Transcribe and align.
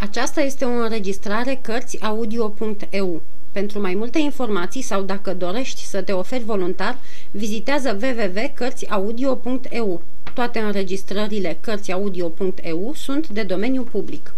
Aceasta 0.00 0.40
este 0.40 0.64
o 0.64 0.68
înregistrare 0.68 1.58
Cărțiaudio.eu. 1.62 3.22
Pentru 3.52 3.80
mai 3.80 3.94
multe 3.94 4.18
informații 4.18 4.82
sau 4.82 5.02
dacă 5.02 5.34
dorești 5.34 5.84
să 5.84 6.02
te 6.02 6.12
oferi 6.12 6.44
voluntar, 6.44 6.98
vizitează 7.30 7.98
www.cărțiaudio.eu. 8.02 10.02
Toate 10.34 10.58
înregistrările 10.58 11.58
Cărțiaudio.eu 11.60 12.92
sunt 12.94 13.28
de 13.28 13.42
domeniu 13.42 13.82
public. 13.82 14.34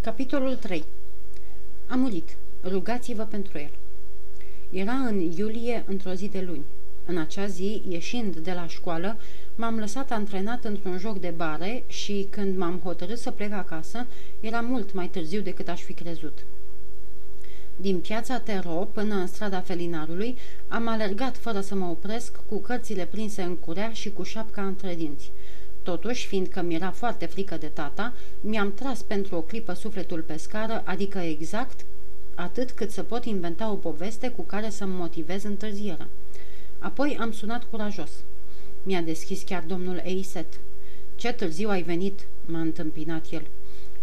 Capitolul 0.00 0.54
3 0.54 0.84
A 1.86 1.94
murit. 1.94 2.36
Rugați-vă 2.64 3.22
pentru 3.22 3.58
el. 3.58 3.70
Era 4.70 4.92
în 4.92 5.30
iulie, 5.36 5.84
într-o 5.86 6.12
zi 6.12 6.28
de 6.28 6.44
luni. 6.46 6.64
În 7.06 7.18
acea 7.18 7.46
zi, 7.46 7.82
ieșind 7.88 8.36
de 8.36 8.52
la 8.52 8.66
școală, 8.66 9.16
m-am 9.54 9.78
lăsat 9.78 10.10
antrenat 10.10 10.64
într-un 10.64 10.98
joc 10.98 11.20
de 11.20 11.32
bare 11.36 11.84
și 11.86 12.26
când 12.30 12.56
m-am 12.56 12.80
hotărât 12.82 13.18
să 13.18 13.30
plec 13.30 13.52
acasă, 13.52 14.06
era 14.40 14.60
mult 14.60 14.92
mai 14.92 15.08
târziu 15.08 15.40
decât 15.40 15.68
aș 15.68 15.82
fi 15.82 15.92
crezut. 15.92 16.38
Din 17.76 18.00
piața 18.00 18.38
Tero 18.38 18.88
până 18.92 19.14
în 19.14 19.26
strada 19.26 19.60
Felinarului 19.60 20.36
am 20.68 20.88
alergat 20.88 21.36
fără 21.36 21.60
să 21.60 21.74
mă 21.74 21.86
opresc, 21.86 22.40
cu 22.48 22.58
cărțile 22.58 23.04
prinse 23.04 23.42
în 23.42 23.56
curea 23.56 23.92
și 23.92 24.12
cu 24.12 24.22
șapca 24.22 24.62
între 24.62 24.94
dinți. 24.94 25.30
Totuși, 25.82 26.26
fiindcă 26.26 26.62
mi-era 26.62 26.90
foarte 26.90 27.26
frică 27.26 27.56
de 27.56 27.66
tata, 27.66 28.12
mi-am 28.40 28.72
tras 28.74 29.02
pentru 29.02 29.36
o 29.36 29.40
clipă 29.40 29.72
sufletul 29.72 30.20
pe 30.20 30.36
scară, 30.36 30.82
adică 30.84 31.18
exact 31.18 31.84
atât 32.34 32.70
cât 32.70 32.90
să 32.90 33.02
pot 33.02 33.24
inventa 33.24 33.70
o 33.70 33.74
poveste 33.74 34.30
cu 34.30 34.42
care 34.42 34.70
să-mi 34.70 34.94
motivez 34.94 35.42
întârzierea. 35.42 36.08
Apoi 36.86 37.16
am 37.20 37.32
sunat 37.32 37.66
curajos. 37.70 38.10
Mi-a 38.82 39.00
deschis 39.00 39.42
chiar 39.42 39.62
domnul 39.62 40.00
Eiset. 40.04 40.60
Ce 41.16 41.32
târziu 41.32 41.68
ai 41.68 41.82
venit?" 41.82 42.26
m-a 42.44 42.60
întâmpinat 42.60 43.26
el. 43.30 43.46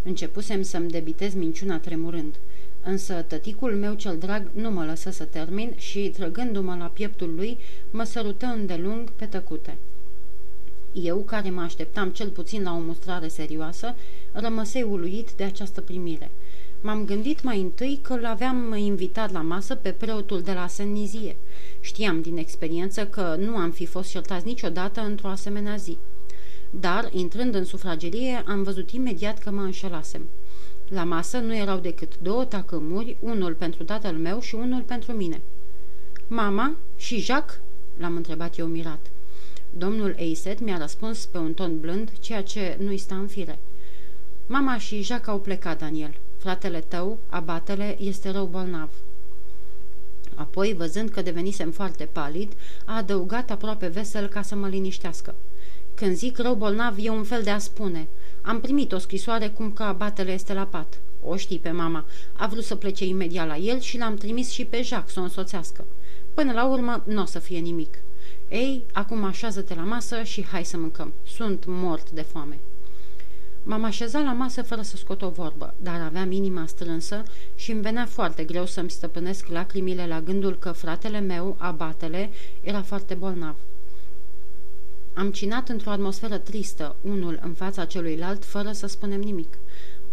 Începusem 0.03 0.61
să-mi 0.61 0.89
debitez 0.89 1.33
minciuna 1.33 1.79
tremurând. 1.79 2.35
Însă 2.83 3.21
tăticul 3.21 3.75
meu 3.75 3.93
cel 3.93 4.17
drag 4.17 4.49
nu 4.53 4.71
mă 4.71 4.85
lăsă 4.85 5.11
să 5.11 5.23
termin 5.23 5.73
și, 5.77 6.09
trăgându-mă 6.09 6.75
la 6.75 6.85
pieptul 6.85 7.33
lui, 7.35 7.57
mă 7.91 8.03
sărută 8.03 8.45
îndelung 8.45 9.11
pe 9.11 9.25
tăcute. 9.25 9.77
Eu, 10.93 11.17
care 11.17 11.49
mă 11.49 11.61
așteptam 11.61 12.09
cel 12.09 12.29
puțin 12.29 12.63
la 12.63 12.73
o 12.73 12.79
mustrare 12.79 13.27
serioasă, 13.27 13.95
rămăsei 14.31 14.83
uluit 14.83 15.31
de 15.31 15.43
această 15.43 15.81
primire. 15.81 16.31
M-am 16.85 17.05
gândit 17.05 17.43
mai 17.43 17.61
întâi 17.61 17.99
că 18.01 18.19
l-aveam 18.19 18.73
invitat 18.75 19.31
la 19.31 19.41
masă 19.41 19.75
pe 19.75 19.91
preotul 19.91 20.41
de 20.41 20.53
la 20.53 20.67
Sennizie. 20.67 21.35
Știam 21.79 22.21
din 22.21 22.37
experiență 22.37 23.07
că 23.07 23.35
nu 23.39 23.55
am 23.55 23.71
fi 23.71 23.85
fost 23.85 24.09
certați 24.09 24.45
niciodată 24.45 25.01
într-o 25.01 25.27
asemenea 25.27 25.75
zi. 25.75 25.97
Dar, 26.69 27.09
intrând 27.11 27.55
în 27.55 27.65
sufragerie, 27.65 28.43
am 28.47 28.63
văzut 28.63 28.91
imediat 28.91 29.39
că 29.39 29.51
mă 29.51 29.61
înșelasem. 29.61 30.21
La 30.87 31.03
masă 31.03 31.37
nu 31.37 31.55
erau 31.55 31.79
decât 31.79 32.19
două 32.19 32.45
tacâmuri, 32.45 33.17
unul 33.19 33.53
pentru 33.53 33.83
tatăl 33.83 34.15
meu 34.15 34.39
și 34.39 34.55
unul 34.55 34.81
pentru 34.81 35.11
mine. 35.11 35.41
Mama 36.27 36.75
și 36.95 37.19
Jacques?" 37.19 37.59
l-am 37.97 38.15
întrebat 38.15 38.57
eu 38.57 38.65
mirat. 38.65 39.11
Domnul 39.77 40.13
Eiset 40.17 40.59
mi-a 40.59 40.77
răspuns 40.77 41.25
pe 41.25 41.37
un 41.37 41.53
ton 41.53 41.79
blând, 41.79 42.11
ceea 42.19 42.43
ce 42.43 42.77
nu-i 42.79 42.97
sta 42.97 43.15
în 43.15 43.27
fire. 43.27 43.59
Mama 44.47 44.77
și 44.77 45.01
Jacques 45.01 45.27
au 45.27 45.39
plecat, 45.39 45.79
Daniel. 45.79 46.15
Fratele 46.43 46.79
tău, 46.79 47.17
abatele, 47.29 47.97
este 47.99 48.29
rău 48.29 48.45
bolnav. 48.45 48.89
Apoi, 50.35 50.73
văzând 50.73 51.09
că 51.09 51.21
devenisem 51.21 51.71
foarte 51.71 52.05
palid, 52.05 52.53
a 52.85 52.95
adăugat 52.95 53.51
aproape 53.51 53.87
vesel 53.87 54.27
ca 54.27 54.41
să 54.41 54.55
mă 54.55 54.67
liniștească. 54.67 55.35
Când 55.93 56.15
zic 56.15 56.37
rău 56.37 56.55
bolnav, 56.55 56.95
e 56.99 57.09
un 57.09 57.23
fel 57.23 57.43
de 57.43 57.49
a 57.49 57.57
spune. 57.57 58.07
Am 58.41 58.59
primit 58.59 58.91
o 58.91 58.97
scrisoare 58.97 59.47
cum 59.47 59.71
că 59.71 59.83
abatele 59.83 60.31
este 60.31 60.53
la 60.53 60.65
pat. 60.65 60.99
O 61.21 61.35
știi 61.35 61.59
pe 61.59 61.71
mama. 61.71 62.05
A 62.33 62.47
vrut 62.47 62.63
să 62.63 62.75
plece 62.75 63.05
imediat 63.05 63.47
la 63.47 63.57
el 63.57 63.79
și 63.79 63.97
l-am 63.97 64.15
trimis 64.15 64.49
și 64.49 64.65
pe 64.65 64.81
Jacques 64.81 65.13
să 65.13 65.19
o 65.19 65.23
însoțească. 65.23 65.85
Până 66.33 66.51
la 66.51 66.65
urmă, 66.65 67.03
nu 67.05 67.21
o 67.21 67.25
să 67.25 67.39
fie 67.39 67.59
nimic. 67.59 67.99
Ei, 68.49 68.83
acum 68.93 69.23
așează-te 69.23 69.75
la 69.75 69.83
masă 69.83 70.23
și 70.23 70.45
hai 70.45 70.65
să 70.65 70.77
mâncăm. 70.77 71.13
Sunt 71.27 71.63
mort 71.67 72.11
de 72.11 72.21
foame. 72.21 72.59
M-am 73.63 73.83
așezat 73.83 74.23
la 74.23 74.33
masă 74.33 74.61
fără 74.61 74.81
să 74.81 74.97
scot 74.97 75.21
o 75.21 75.29
vorbă, 75.29 75.73
dar 75.77 76.01
aveam 76.01 76.31
inima 76.31 76.65
strânsă 76.65 77.23
și 77.55 77.71
îmi 77.71 77.81
venea 77.81 78.05
foarte 78.05 78.43
greu 78.43 78.65
să-mi 78.65 78.89
stăpânesc 78.89 79.47
lacrimile 79.47 80.07
la 80.07 80.21
gândul 80.21 80.57
că 80.57 80.71
fratele 80.71 81.19
meu, 81.19 81.55
abatele, 81.59 82.29
era 82.61 82.81
foarte 82.81 83.13
bolnav. 83.13 83.55
Am 85.13 85.31
cinat 85.31 85.69
într-o 85.69 85.89
atmosferă 85.89 86.37
tristă, 86.37 86.95
unul 87.01 87.39
în 87.43 87.53
fața 87.53 87.85
celuilalt, 87.85 88.45
fără 88.45 88.71
să 88.71 88.87
spunem 88.87 89.19
nimic. 89.19 89.57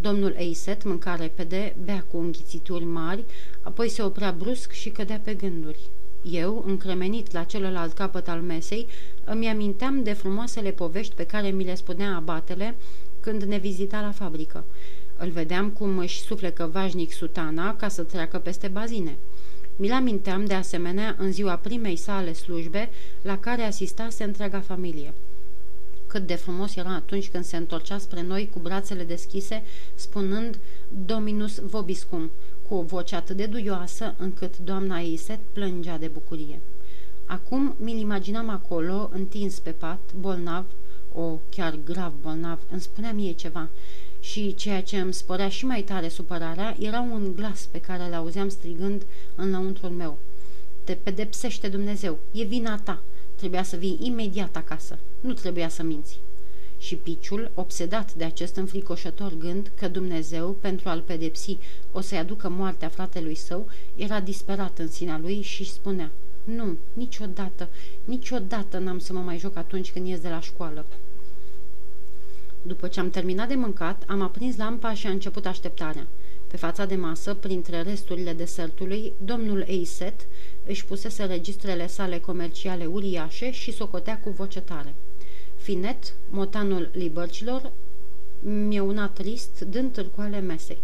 Domnul 0.01 0.33
Eiset 0.37 0.83
mânca 0.83 1.15
repede, 1.15 1.75
bea 1.83 2.05
cu 2.11 2.17
înghițituri 2.17 2.83
mari, 2.83 3.23
apoi 3.61 3.89
se 3.89 4.01
oprea 4.01 4.31
brusc 4.31 4.71
și 4.71 4.89
cădea 4.89 5.19
pe 5.23 5.33
gânduri. 5.33 5.79
Eu, 6.21 6.63
încremenit 6.67 7.31
la 7.31 7.43
celălalt 7.43 7.93
capăt 7.93 8.27
al 8.27 8.41
mesei, 8.41 8.87
îmi 9.23 9.47
aminteam 9.47 10.03
de 10.03 10.13
frumoasele 10.13 10.71
povești 10.71 11.15
pe 11.15 11.25
care 11.25 11.49
mi 11.49 11.63
le 11.63 11.75
spunea 11.75 12.15
abatele 12.15 12.75
când 13.21 13.43
ne 13.43 13.57
vizita 13.57 14.01
la 14.01 14.11
fabrică. 14.11 14.63
Îl 15.17 15.29
vedeam 15.29 15.69
cum 15.69 15.97
își 15.97 16.21
suflecă 16.21 16.69
vașnic 16.71 17.11
sutana 17.11 17.75
ca 17.75 17.87
să 17.87 18.03
treacă 18.03 18.37
peste 18.37 18.67
bazine. 18.67 19.17
Mi-l 19.75 19.91
aminteam 19.91 20.45
de 20.45 20.53
asemenea 20.53 21.15
în 21.17 21.31
ziua 21.31 21.55
primei 21.55 21.95
sale 21.95 22.33
slujbe 22.33 22.89
la 23.21 23.37
care 23.37 23.61
asistase 23.61 24.23
întreaga 24.23 24.59
familie. 24.59 25.13
Cât 26.07 26.27
de 26.27 26.35
frumos 26.35 26.75
era 26.75 26.93
atunci 26.93 27.29
când 27.29 27.43
se 27.43 27.57
întorcea 27.57 27.97
spre 27.97 28.21
noi 28.21 28.49
cu 28.53 28.59
brațele 28.59 29.03
deschise, 29.03 29.63
spunând 29.95 30.59
Dominus 31.05 31.59
vobiscum, 31.59 32.31
cu 32.67 32.73
o 32.73 32.81
voce 32.81 33.15
atât 33.15 33.37
de 33.37 33.45
duioasă 33.45 34.15
încât 34.17 34.57
doamna 34.57 34.99
Iset 34.99 35.39
plângea 35.53 35.97
de 35.97 36.07
bucurie. 36.07 36.59
Acum 37.25 37.75
mi-l 37.77 37.97
imaginam 37.97 38.49
acolo, 38.49 39.09
întins 39.13 39.59
pe 39.59 39.71
pat, 39.71 39.99
bolnav, 40.19 40.65
o, 41.15 41.39
chiar 41.49 41.79
grav 41.85 42.13
bolnav, 42.21 42.59
îmi 42.71 42.81
spunea 42.81 43.13
mie 43.13 43.31
ceva 43.31 43.69
și 44.19 44.55
ceea 44.55 44.83
ce 44.83 44.99
îmi 44.99 45.13
spărea 45.13 45.49
și 45.49 45.65
mai 45.65 45.81
tare 45.81 46.07
supărarea 46.07 46.75
era 46.79 46.99
un 46.99 47.33
glas 47.35 47.67
pe 47.71 47.79
care 47.79 48.03
îl 48.03 48.13
auzeam 48.13 48.49
strigând 48.49 49.05
înăuntrul 49.35 49.89
meu. 49.89 50.17
Te 50.83 50.93
pedepsește 50.93 51.67
Dumnezeu, 51.67 52.19
e 52.31 52.43
vina 52.43 52.79
ta, 52.79 53.01
trebuia 53.35 53.63
să 53.63 53.75
vii 53.75 53.97
imediat 54.01 54.55
acasă, 54.55 54.99
nu 55.19 55.33
trebuia 55.33 55.69
să 55.69 55.83
minți. 55.83 56.19
Și 56.77 56.95
piciul, 56.95 57.51
obsedat 57.53 58.13
de 58.13 58.23
acest 58.23 58.55
înfricoșător 58.55 59.33
gând 59.37 59.71
că 59.75 59.87
Dumnezeu, 59.87 60.51
pentru 60.51 60.89
a-l 60.89 61.01
pedepsi, 61.01 61.57
o 61.91 62.01
să-i 62.01 62.17
aducă 62.17 62.49
moartea 62.49 62.89
fratelui 62.89 63.35
său, 63.35 63.67
era 63.95 64.19
disperat 64.19 64.79
în 64.79 64.87
sinea 64.87 65.19
lui 65.21 65.41
și 65.41 65.69
spunea, 65.69 66.11
nu, 66.43 66.77
niciodată, 66.93 67.69
niciodată 68.03 68.77
n-am 68.77 68.99
să 68.99 69.13
mă 69.13 69.19
mai 69.19 69.37
joc 69.37 69.55
atunci 69.55 69.91
când 69.91 70.07
ies 70.07 70.19
de 70.19 70.29
la 70.29 70.39
școală. 70.39 70.85
După 72.61 72.87
ce 72.87 72.99
am 72.99 73.09
terminat 73.09 73.47
de 73.47 73.55
mâncat, 73.55 74.03
am 74.07 74.21
aprins 74.21 74.57
lampa 74.57 74.93
și 74.93 75.07
a 75.07 75.09
început 75.09 75.45
așteptarea. 75.45 76.07
Pe 76.47 76.57
fața 76.57 76.85
de 76.85 76.95
masă, 76.95 77.33
printre 77.33 77.81
resturile 77.81 78.33
desertului, 78.33 79.13
domnul 79.25 79.63
Eiset 79.67 80.27
își 80.65 80.85
pusese 80.85 81.23
registrele 81.23 81.87
sale 81.87 82.19
comerciale 82.19 82.85
uriașe 82.85 83.51
și 83.51 83.73
socotea 83.73 84.19
cu 84.19 84.29
voce 84.29 84.61
tare. 84.61 84.93
Finet, 85.57 86.13
motanul 86.29 86.89
libărcilor, 86.93 87.71
mieuna 88.39 89.07
trist, 89.07 89.61
dând 89.61 89.93
târcoale 89.93 90.39
mesei. 90.39 90.81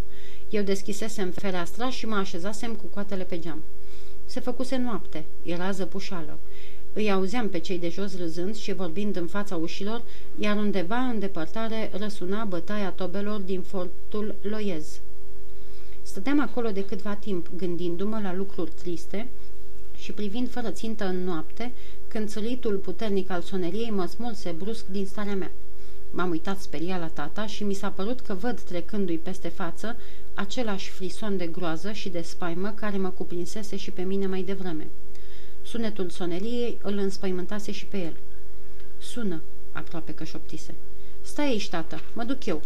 Eu 0.50 0.64
deschisesem 0.64 1.32
fereastra 1.32 1.90
și 1.90 2.06
mă 2.06 2.16
așezasem 2.16 2.74
cu 2.74 2.86
coatele 2.86 3.24
pe 3.24 3.40
geam. 3.40 3.64
Se 4.28 4.40
făcuse 4.40 4.78
noapte, 4.78 5.26
era 5.44 5.72
zăpușală. 5.72 6.38
Îi 6.94 7.12
auzeam 7.12 7.50
pe 7.50 7.60
cei 7.60 7.80
de 7.80 7.90
jos 7.90 8.18
râzând 8.18 8.56
și 8.56 8.74
vorbind 8.74 9.16
în 9.16 9.28
fața 9.28 9.56
ușilor, 9.56 10.02
iar 10.40 10.58
undeva 10.58 10.98
în 10.98 11.20
depărtare 11.20 11.92
răsuna 11.94 12.44
bătaia 12.44 12.90
tobelor 12.90 13.40
din 13.40 13.62
fortul 13.62 14.36
Loiez. 14.42 15.00
Stăteam 16.02 16.40
acolo 16.40 16.70
de 16.70 16.86
câtva 16.86 17.14
timp, 17.14 17.50
gândindu-mă 17.58 18.20
la 18.24 18.34
lucruri 18.34 18.72
triste 18.82 19.28
și 19.96 20.12
privind 20.12 20.50
fără 20.50 20.70
țintă 20.70 21.06
în 21.06 21.24
noapte, 21.24 21.72
când 22.08 22.30
țăritul 22.30 22.76
puternic 22.76 23.30
al 23.30 23.42
soneriei 23.42 23.90
mă 23.90 24.06
smulse 24.06 24.52
brusc 24.52 24.86
din 24.92 25.06
starea 25.06 25.36
mea. 25.36 25.52
M-am 26.18 26.30
uitat 26.30 26.60
speriat 26.60 27.00
la 27.00 27.08
tata 27.08 27.46
și 27.46 27.64
mi 27.64 27.74
s-a 27.74 27.90
părut 27.90 28.20
că 28.20 28.34
văd 28.34 28.62
trecându-i 28.62 29.18
peste 29.18 29.48
față 29.48 29.96
același 30.34 30.90
frison 30.90 31.38
de 31.38 31.48
groază 31.48 31.92
și 31.92 32.10
de 32.10 32.22
spaimă 32.22 32.74
care 32.76 32.98
mă 32.98 33.10
cuprinsese 33.10 33.76
și 33.76 33.92
pe 33.92 34.02
mine 34.02 34.28
mai 34.28 34.42
devreme. 34.42 34.88
Sunetul 35.64 36.10
soneliei 36.10 36.80
îl 36.82 36.98
înspăimântase 36.98 37.72
și 37.72 37.86
pe 37.86 37.98
el. 37.98 38.14
Sună, 38.98 39.42
aproape 39.72 40.14
că 40.14 40.24
șoptise. 40.24 40.74
Stai 41.22 41.46
aici, 41.46 41.70
tată, 41.70 42.00
mă 42.14 42.24
duc 42.24 42.46
eu. 42.46 42.62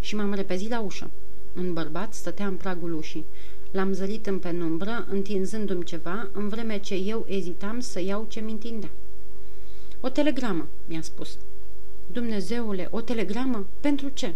Și 0.00 0.14
m-am 0.14 0.34
repezit 0.34 0.70
la 0.70 0.80
ușă. 0.80 1.10
Un 1.56 1.72
bărbat 1.72 2.14
stătea 2.14 2.46
în 2.46 2.56
pragul 2.56 2.94
ușii. 2.94 3.24
L-am 3.70 3.92
zărit 3.92 4.26
în 4.26 4.38
penumbră, 4.38 5.06
întinzându-mi 5.10 5.84
ceva, 5.84 6.28
în 6.32 6.48
vreme 6.48 6.78
ce 6.78 6.94
eu 6.94 7.24
ezitam 7.28 7.80
să 7.80 8.00
iau 8.00 8.26
ce 8.28 8.40
mi 8.40 8.50
întindea. 8.50 8.90
O 10.00 10.08
telegramă, 10.08 10.68
mi-a 10.86 11.02
spus. 11.02 11.38
Dumnezeule, 12.12 12.88
o 12.90 13.00
telegramă? 13.00 13.66
Pentru 13.80 14.08
ce?" 14.08 14.34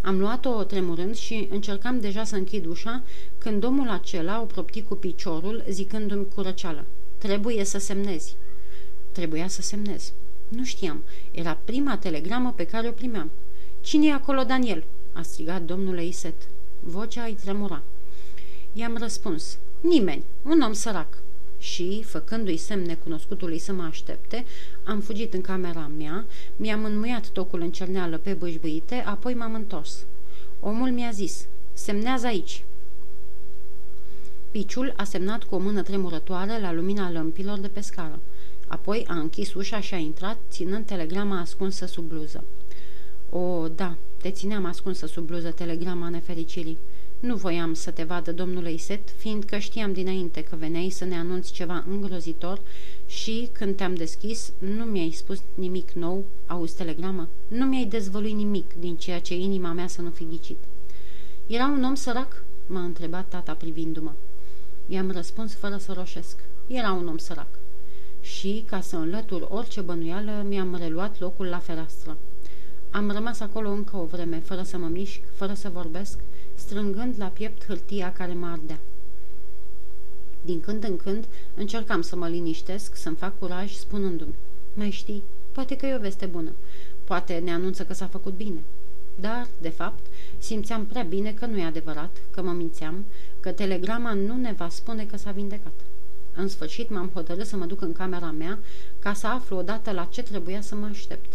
Am 0.00 0.18
luat-o 0.18 0.62
tremurând 0.62 1.16
și 1.16 1.48
încercam 1.50 2.00
deja 2.00 2.24
să 2.24 2.36
închid 2.36 2.66
ușa, 2.66 3.02
când 3.38 3.60
domnul 3.60 3.88
acela 3.88 4.40
o 4.40 4.44
propti 4.44 4.82
cu 4.82 4.94
piciorul, 4.94 5.64
zicându-mi 5.68 6.28
cu 6.34 6.40
răceală. 6.40 6.84
Trebuie 7.18 7.64
să 7.64 7.78
semnezi. 7.78 8.36
Trebuia 9.12 9.48
să 9.48 9.62
semnez. 9.62 10.12
Nu 10.48 10.64
știam. 10.64 11.02
Era 11.30 11.58
prima 11.64 11.96
telegramă 11.96 12.52
pe 12.52 12.66
care 12.66 12.88
o 12.88 12.92
primeam. 12.92 13.30
Cine 13.80 14.06
e 14.06 14.12
acolo, 14.12 14.42
Daniel?" 14.42 14.84
a 15.12 15.22
strigat 15.22 15.62
domnul 15.62 15.98
Iset. 16.00 16.48
Vocea 16.80 17.24
îi 17.24 17.36
tremura. 17.42 17.82
I-am 18.72 18.96
răspuns. 18.96 19.58
Nimeni. 19.80 20.24
Un 20.42 20.60
om 20.60 20.72
sărac 20.72 21.22
și, 21.62 22.02
făcându-i 22.02 22.56
semn 22.56 22.82
necunoscutului 22.82 23.58
să 23.58 23.72
mă 23.72 23.82
aștepte, 23.82 24.44
am 24.84 25.00
fugit 25.00 25.34
în 25.34 25.40
camera 25.40 25.90
mea, 25.98 26.24
mi-am 26.56 26.84
înmuiat 26.84 27.28
tocul 27.28 27.60
în 27.60 27.70
cerneală 27.70 28.18
pe 28.18 28.32
bășbâite, 28.32 28.94
apoi 28.94 29.34
m-am 29.34 29.54
întors. 29.54 30.04
Omul 30.60 30.90
mi-a 30.90 31.10
zis, 31.10 31.46
semnează 31.72 32.26
aici. 32.26 32.64
Piciul 34.50 34.92
a 34.96 35.04
semnat 35.04 35.44
cu 35.44 35.54
o 35.54 35.58
mână 35.58 35.82
tremurătoare 35.82 36.60
la 36.60 36.72
lumina 36.72 37.10
lămpilor 37.10 37.58
de 37.58 37.68
pe 37.68 37.80
scară. 37.80 38.18
Apoi 38.66 39.04
a 39.08 39.14
închis 39.14 39.54
ușa 39.54 39.80
și 39.80 39.94
a 39.94 39.98
intrat, 39.98 40.38
ținând 40.50 40.86
telegrama 40.86 41.40
ascunsă 41.40 41.86
sub 41.86 42.04
bluză. 42.04 42.44
O, 43.30 43.68
da, 43.68 43.96
te 44.20 44.30
țineam 44.30 44.64
ascunsă 44.64 45.06
sub 45.06 45.26
bluză 45.26 45.50
telegrama 45.50 46.08
nefericirii. 46.08 46.78
Nu 47.22 47.36
voiam 47.36 47.74
să 47.74 47.90
te 47.90 48.02
vadă, 48.02 48.32
domnule 48.32 48.72
Iset, 48.72 49.10
fiindcă 49.16 49.58
știam 49.58 49.92
dinainte 49.92 50.42
că 50.42 50.56
veneai 50.56 50.88
să 50.90 51.04
ne 51.04 51.16
anunți 51.16 51.52
ceva 51.52 51.84
îngrozitor 51.88 52.60
și, 53.06 53.48
când 53.52 53.76
te-am 53.76 53.94
deschis, 53.94 54.52
nu 54.58 54.84
mi-ai 54.84 55.10
spus 55.10 55.42
nimic 55.54 55.90
nou, 55.90 56.24
auzi 56.46 56.76
telegramă? 56.76 57.28
Nu 57.48 57.64
mi-ai 57.64 57.84
dezvăluit 57.84 58.34
nimic 58.34 58.72
din 58.78 58.96
ceea 58.96 59.20
ce 59.20 59.34
inima 59.34 59.72
mea 59.72 59.86
să 59.86 60.00
nu 60.00 60.10
fi 60.10 60.26
ghicit. 60.28 60.56
Era 61.46 61.66
un 61.66 61.84
om 61.84 61.94
sărac? 61.94 62.44
m-a 62.66 62.82
întrebat 62.82 63.28
tata 63.28 63.52
privindu-mă. 63.52 64.12
I-am 64.88 65.10
răspuns 65.10 65.54
fără 65.54 65.76
să 65.76 65.92
roșesc. 65.92 66.36
Era 66.66 66.92
un 66.92 67.08
om 67.08 67.18
sărac. 67.18 67.58
Și, 68.20 68.64
ca 68.66 68.80
să 68.80 68.96
înlătur 68.96 69.46
orice 69.50 69.80
bănuială, 69.80 70.44
mi-am 70.48 70.76
reluat 70.76 71.20
locul 71.20 71.46
la 71.46 71.58
fereastră. 71.58 72.16
Am 72.90 73.10
rămas 73.10 73.40
acolo 73.40 73.70
încă 73.70 73.96
o 73.96 74.04
vreme, 74.04 74.38
fără 74.44 74.62
să 74.62 74.76
mă 74.76 74.86
mișc, 74.86 75.20
fără 75.34 75.54
să 75.54 75.68
vorbesc, 75.68 76.18
strângând 76.62 77.14
la 77.18 77.26
piept 77.26 77.66
hârtia 77.66 78.12
care 78.12 78.32
mă 78.32 78.46
ardea. 78.46 78.78
Din 80.42 80.60
când 80.60 80.84
în 80.84 80.96
când 80.96 81.24
încercam 81.54 82.02
să 82.02 82.16
mă 82.16 82.28
liniștesc, 82.28 82.96
să-mi 82.96 83.16
fac 83.16 83.38
curaj, 83.38 83.72
spunându-mi, 83.72 84.34
mai 84.74 84.90
știi, 84.90 85.22
poate 85.52 85.76
că 85.76 85.86
e 85.86 85.94
o 85.94 85.98
veste 85.98 86.26
bună, 86.26 86.52
poate 87.04 87.38
ne 87.38 87.52
anunță 87.52 87.84
că 87.84 87.94
s-a 87.94 88.06
făcut 88.06 88.34
bine. 88.34 88.60
Dar, 89.20 89.46
de 89.60 89.68
fapt, 89.68 90.06
simțeam 90.38 90.86
prea 90.86 91.02
bine 91.02 91.32
că 91.32 91.46
nu 91.46 91.58
e 91.58 91.64
adevărat, 91.64 92.16
că 92.30 92.42
mă 92.42 92.52
mințeam, 92.52 93.04
că 93.40 93.52
telegrama 93.52 94.12
nu 94.12 94.36
ne 94.36 94.52
va 94.52 94.68
spune 94.68 95.04
că 95.04 95.16
s-a 95.16 95.30
vindecat. 95.30 95.80
În 96.34 96.48
sfârșit 96.48 96.90
m-am 96.90 97.10
hotărât 97.14 97.46
să 97.46 97.56
mă 97.56 97.64
duc 97.64 97.80
în 97.80 97.92
camera 97.92 98.30
mea 98.30 98.58
ca 98.98 99.12
să 99.12 99.26
aflu 99.26 99.56
odată 99.56 99.90
la 99.90 100.04
ce 100.04 100.22
trebuia 100.22 100.60
să 100.60 100.74
mă 100.74 100.86
aștept. 100.86 101.32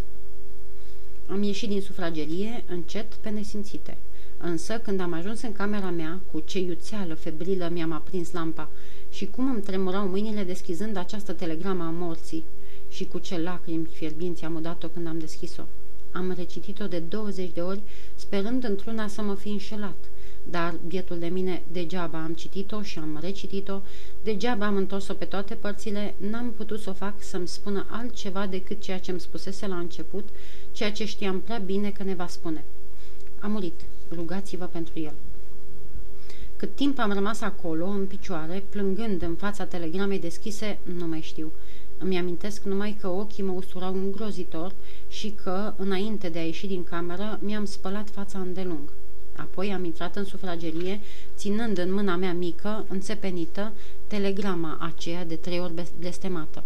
Am 1.27 1.43
ieșit 1.43 1.69
din 1.69 1.81
sufragerie, 1.81 2.63
încet, 2.67 3.13
pe 3.13 3.29
nesimțite. 3.29 3.97
Însă, 4.37 4.79
când 4.79 4.99
am 4.99 5.13
ajuns 5.13 5.41
în 5.41 5.51
camera 5.51 5.89
mea, 5.89 6.19
cu 6.31 6.39
ce 6.45 6.59
iuțeală 6.59 7.13
febrilă 7.13 7.69
mi-am 7.71 7.91
aprins 7.91 8.31
lampa 8.31 8.69
și 9.09 9.25
cum 9.25 9.49
îmi 9.51 9.61
tremurau 9.61 10.07
mâinile 10.07 10.43
deschizând 10.43 10.97
această 10.97 11.33
telegramă 11.33 11.83
a 11.83 11.89
morții 11.89 12.43
și 12.89 13.05
cu 13.05 13.19
ce 13.19 13.39
lacrimi 13.39 13.85
fierbinți 13.91 14.45
am 14.45 14.55
udat-o 14.55 14.87
când 14.87 15.07
am 15.07 15.19
deschis-o. 15.19 15.63
Am 16.11 16.33
recitit-o 16.37 16.87
de 16.87 16.99
20 16.99 17.51
de 17.53 17.61
ori, 17.61 17.81
sperând 18.15 18.63
într-una 18.63 19.07
să 19.07 19.21
mă 19.21 19.35
fi 19.35 19.49
înșelat, 19.49 19.97
dar, 20.43 20.75
bietul 20.87 21.19
de 21.19 21.27
mine, 21.27 21.63
degeaba 21.71 22.23
am 22.23 22.33
citit-o 22.33 22.81
și 22.81 22.99
am 22.99 23.17
recitit-o, 23.21 23.81
degeaba 24.23 24.65
am 24.65 24.75
întors-o 24.75 25.13
pe 25.13 25.25
toate 25.25 25.53
părțile, 25.53 26.15
n-am 26.17 26.51
putut 26.51 26.79
să 26.79 26.89
o 26.89 26.93
fac 26.93 27.13
să-mi 27.23 27.47
spună 27.47 27.85
altceva 27.89 28.45
decât 28.45 28.81
ceea 28.81 28.99
ce 28.99 29.11
îmi 29.11 29.19
spusese 29.19 29.67
la 29.67 29.77
început, 29.77 30.29
ceea 30.71 30.91
ce 30.91 31.05
știam 31.05 31.39
prea 31.39 31.57
bine 31.57 31.89
că 31.89 32.03
ne 32.03 32.15
va 32.15 32.27
spune. 32.27 32.63
A 33.39 33.47
murit 33.47 33.81
rugați-vă 34.11 34.65
pentru 34.65 34.99
el. 34.99 35.13
Cât 36.55 36.75
timp 36.75 36.99
am 36.99 37.13
rămas 37.13 37.41
acolo, 37.41 37.85
în 37.85 38.05
picioare, 38.05 38.63
plângând 38.69 39.21
în 39.21 39.35
fața 39.35 39.65
telegramei 39.65 40.19
deschise, 40.19 40.77
nu 40.97 41.07
mai 41.07 41.21
știu. 41.21 41.51
Îmi 41.97 42.17
amintesc 42.17 42.63
numai 42.63 42.97
că 42.99 43.07
ochii 43.07 43.43
mă 43.43 43.51
usturau 43.51 43.93
îngrozitor 43.93 44.73
și 45.09 45.33
că, 45.43 45.73
înainte 45.77 46.29
de 46.29 46.39
a 46.39 46.45
ieși 46.45 46.67
din 46.67 46.83
cameră, 46.83 47.39
mi-am 47.41 47.65
spălat 47.65 48.09
fața 48.09 48.39
îndelung. 48.39 48.89
Apoi 49.35 49.73
am 49.73 49.83
intrat 49.83 50.15
în 50.15 50.23
sufragerie, 50.23 50.99
ținând 51.35 51.77
în 51.77 51.93
mâna 51.93 52.15
mea 52.15 52.33
mică, 52.33 52.85
înțepenită, 52.87 53.71
telegrama 54.07 54.77
aceea 54.79 55.25
de 55.25 55.35
trei 55.35 55.59
ori 55.59 55.73
blestemată. 55.99 56.63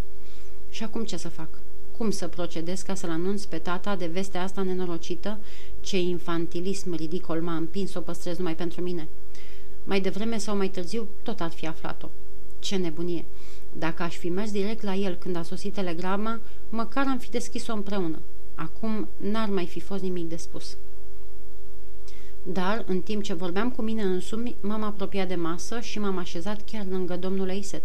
Și 0.69 0.83
acum 0.83 1.03
ce 1.03 1.17
să 1.17 1.29
fac? 1.29 1.47
Cum 1.97 2.11
să 2.11 2.27
procedez 2.27 2.81
ca 2.81 2.95
să-l 2.95 3.09
anunț 3.09 3.43
pe 3.43 3.57
tata 3.57 3.95
de 3.95 4.05
vestea 4.05 4.43
asta 4.43 4.61
nenorocită 4.61 5.39
ce 5.81 5.99
infantilism 5.99 6.95
ridicol 6.95 7.41
m-a 7.41 7.55
împins 7.55 7.91
să 7.91 7.97
o 7.97 8.01
păstrez 8.01 8.37
numai 8.37 8.55
pentru 8.55 8.81
mine. 8.81 9.07
Mai 9.83 10.01
devreme 10.01 10.37
sau 10.37 10.55
mai 10.55 10.69
târziu, 10.69 11.07
tot 11.23 11.39
ar 11.39 11.49
fi 11.49 11.67
aflat-o. 11.67 12.09
Ce 12.59 12.75
nebunie! 12.75 13.25
Dacă 13.77 14.03
aș 14.03 14.17
fi 14.17 14.29
mers 14.29 14.51
direct 14.51 14.81
la 14.81 14.93
el 14.93 15.15
când 15.15 15.35
a 15.35 15.43
sosit 15.43 15.73
telegrama, 15.73 16.39
măcar 16.69 17.07
am 17.07 17.17
fi 17.17 17.29
deschis-o 17.29 17.73
împreună. 17.73 18.19
Acum 18.55 19.07
n-ar 19.17 19.49
mai 19.49 19.65
fi 19.65 19.79
fost 19.79 20.01
nimic 20.01 20.29
de 20.29 20.35
spus. 20.35 20.77
Dar, 22.43 22.83
în 22.87 23.01
timp 23.01 23.23
ce 23.23 23.33
vorbeam 23.33 23.71
cu 23.71 23.81
mine 23.81 24.01
însumi, 24.01 24.55
m-am 24.61 24.83
apropiat 24.83 25.27
de 25.27 25.35
masă 25.35 25.79
și 25.79 25.99
m-am 25.99 26.17
așezat 26.17 26.61
chiar 26.71 26.85
lângă 26.89 27.17
domnul 27.17 27.49
Eiset. 27.49 27.83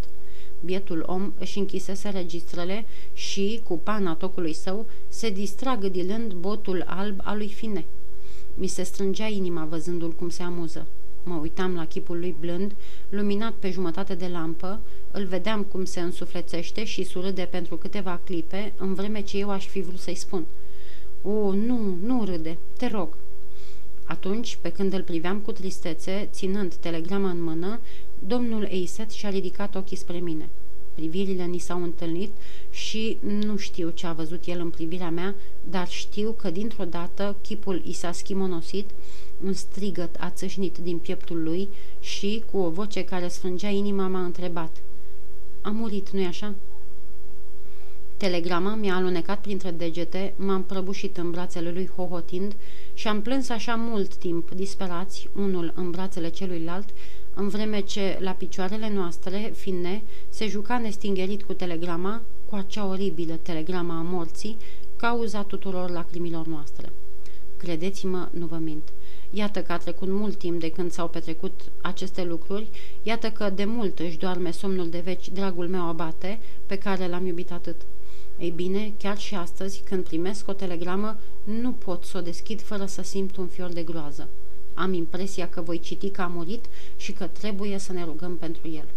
Bietul 0.65 1.03
om 1.07 1.33
își 1.39 1.59
închisese 1.59 2.09
registrele 2.09 2.85
și, 3.13 3.61
cu 3.65 3.79
pana 3.79 4.15
tocului 4.15 4.53
său, 4.53 4.87
se 5.09 5.31
distra 5.31 5.77
gâdilând 5.77 6.33
botul 6.33 6.85
alb 6.87 7.21
al 7.23 7.37
lui 7.37 7.49
Fine. 7.49 7.85
Mi 8.55 8.67
se 8.67 8.83
strângea 8.83 9.27
inima 9.27 9.65
văzându-l 9.65 10.13
cum 10.13 10.29
se 10.29 10.43
amuză. 10.43 10.87
Mă 11.23 11.35
uitam 11.35 11.75
la 11.75 11.87
chipul 11.87 12.19
lui 12.19 12.35
blând, 12.41 12.73
luminat 13.09 13.53
pe 13.53 13.71
jumătate 13.71 14.15
de 14.15 14.27
lampă, 14.27 14.81
îl 15.11 15.25
vedeam 15.25 15.63
cum 15.63 15.85
se 15.85 16.01
însuflețește 16.01 16.85
și 16.85 17.03
surâde 17.03 17.49
pentru 17.51 17.77
câteva 17.77 18.21
clipe, 18.25 18.73
în 18.77 18.95
vreme 18.95 19.21
ce 19.21 19.39
eu 19.39 19.51
aș 19.51 19.67
fi 19.67 19.81
vrut 19.81 19.99
să-i 19.99 20.15
spun. 20.15 20.45
O, 21.23 21.53
nu, 21.53 21.97
nu 22.03 22.25
râde, 22.25 22.59
te 22.77 22.87
rog. 22.87 23.09
Atunci, 24.05 24.59
pe 24.61 24.73
când 24.73 24.93
îl 24.93 25.03
priveam 25.03 25.39
cu 25.39 25.53
tristețe, 25.53 26.29
ținând 26.33 26.75
telegrama 26.75 27.31
în 27.31 27.43
mână, 27.43 27.81
Domnul 28.27 28.67
Eiset 28.71 29.11
și-a 29.11 29.29
ridicat 29.29 29.75
ochii 29.75 29.97
spre 29.97 30.19
mine. 30.19 30.49
Privirile 30.95 31.45
ni 31.45 31.59
s-au 31.59 31.83
întâlnit 31.83 32.31
și 32.71 33.17
nu 33.21 33.57
știu 33.57 33.91
ce 33.91 34.07
a 34.07 34.13
văzut 34.13 34.45
el 34.45 34.61
în 34.61 34.71
privirea 34.71 35.11
mea, 35.11 35.35
dar 35.71 35.89
știu 35.89 36.33
că 36.33 36.51
dintr-o 36.51 36.85
dată 36.85 37.37
chipul 37.43 37.83
i 37.85 37.93
s-a 37.93 38.13
schimonosit, 38.13 38.91
un 39.45 39.53
strigăt 39.53 40.17
a 40.19 40.31
țâșnit 40.31 40.79
din 40.79 40.99
pieptul 40.99 41.43
lui 41.43 41.69
și, 42.01 42.43
cu 42.51 42.59
o 42.59 42.71
voce 42.71 43.05
care 43.05 43.29
sfângea 43.29 43.69
inima, 43.69 44.07
m-a 44.07 44.25
întrebat. 44.25 44.83
A 45.61 45.71
murit, 45.71 46.11
nu-i 46.11 46.27
așa?" 46.27 46.55
Telegrama 48.17 48.75
mi-a 48.75 48.95
alunecat 48.95 49.41
printre 49.41 49.71
degete, 49.71 50.35
m-am 50.37 50.63
prăbușit 50.63 51.17
în 51.17 51.31
brațele 51.31 51.71
lui 51.71 51.91
hohotind 51.97 52.55
și 52.95 53.09
am 53.09 53.23
plâns 53.23 53.49
așa 53.49 53.75
mult 53.75 54.15
timp, 54.15 54.51
disperați, 54.51 55.29
unul 55.35 55.73
în 55.75 55.91
brațele 55.91 56.29
celuilalt, 56.29 56.89
în 57.39 57.49
vreme 57.49 57.81
ce, 57.81 58.17
la 58.21 58.31
picioarele 58.31 58.91
noastre, 58.91 59.53
fine, 59.57 60.03
se 60.29 60.49
juca 60.49 60.79
nestingerit 60.79 61.43
cu 61.43 61.53
telegrama, 61.53 62.23
cu 62.49 62.55
acea 62.55 62.87
oribilă 62.87 63.39
telegrama 63.43 63.99
a 63.99 64.03
morții, 64.03 64.57
cauza 64.97 65.43
tuturor 65.43 65.91
lacrimilor 65.91 66.47
noastre. 66.47 66.93
Credeți-mă, 67.57 68.29
nu 68.31 68.47
vă 68.47 68.57
mint. 68.57 68.93
Iată 69.31 69.63
că 69.63 69.73
a 69.73 69.79
trecut 69.79 70.09
mult 70.09 70.37
timp 70.37 70.61
de 70.61 70.71
când 70.71 70.91
s-au 70.91 71.09
petrecut 71.09 71.61
aceste 71.81 72.25
lucruri, 72.25 72.69
iată 73.03 73.31
că 73.31 73.51
de 73.51 73.65
mult 73.65 73.99
își 73.99 74.19
doarme 74.19 74.51
somnul 74.51 74.89
de 74.89 74.99
veci 75.05 75.29
dragul 75.29 75.69
meu 75.69 75.89
abate, 75.89 76.39
pe 76.67 76.79
care 76.79 77.09
l-am 77.09 77.27
iubit 77.27 77.53
atât. 77.53 77.77
Ei 78.39 78.51
bine, 78.51 78.93
chiar 78.99 79.19
și 79.19 79.35
astăzi, 79.35 79.83
când 79.85 80.05
primesc 80.05 80.49
o 80.49 80.53
telegramă, 80.53 81.17
nu 81.45 81.73
pot 81.73 82.05
să 82.05 82.19
o 82.19 82.21
deschid 82.21 82.61
fără 82.61 82.87
să 82.87 83.03
simt 83.03 83.37
un 83.37 83.47
fior 83.47 83.73
de 83.73 83.83
groază. 83.83 84.29
Am 84.77 84.93
impresia 84.93 85.49
că 85.49 85.61
voi 85.61 85.81
citi 85.81 86.11
că 86.11 86.23
a 86.23 86.27
murit 86.27 86.65
și 86.97 87.13
că 87.13 87.27
trebuie 87.27 87.79
să 87.79 87.93
ne 87.93 88.05
rugăm 88.05 88.37
pentru 88.37 88.69
el. 88.69 88.89